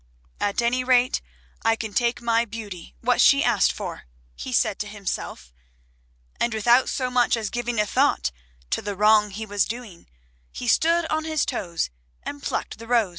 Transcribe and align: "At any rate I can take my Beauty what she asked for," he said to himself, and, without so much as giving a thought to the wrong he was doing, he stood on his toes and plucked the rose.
"At 0.39 0.63
any 0.63 0.83
rate 0.83 1.21
I 1.61 1.75
can 1.75 1.93
take 1.93 2.23
my 2.23 2.43
Beauty 2.43 2.95
what 3.01 3.21
she 3.21 3.43
asked 3.43 3.71
for," 3.71 4.07
he 4.33 4.51
said 4.51 4.79
to 4.79 4.87
himself, 4.87 5.53
and, 6.39 6.55
without 6.55 6.89
so 6.89 7.11
much 7.11 7.37
as 7.37 7.51
giving 7.51 7.79
a 7.79 7.85
thought 7.85 8.31
to 8.71 8.81
the 8.81 8.95
wrong 8.95 9.29
he 9.29 9.45
was 9.45 9.65
doing, 9.65 10.07
he 10.51 10.67
stood 10.67 11.05
on 11.11 11.25
his 11.25 11.45
toes 11.45 11.91
and 12.23 12.41
plucked 12.41 12.79
the 12.79 12.87
rose. 12.87 13.09